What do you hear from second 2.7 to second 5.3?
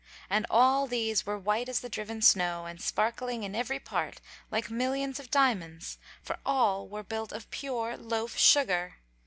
sparkling in every part like millions of